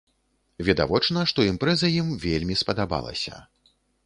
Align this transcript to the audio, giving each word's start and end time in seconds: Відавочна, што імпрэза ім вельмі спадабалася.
Відавочна, 0.69 1.25
што 1.31 1.45
імпрэза 1.51 1.93
ім 1.99 2.07
вельмі 2.25 2.59
спадабалася. 2.63 3.35